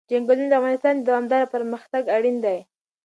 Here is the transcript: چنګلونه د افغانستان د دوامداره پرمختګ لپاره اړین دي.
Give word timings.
چنګلونه 0.09 0.47
د 0.49 0.53
افغانستان 0.59 0.93
د 0.97 1.01
دوامداره 1.07 1.51
پرمختګ 1.53 2.03
لپاره 2.03 2.15
اړین 2.17 2.37
دي. 2.45 2.59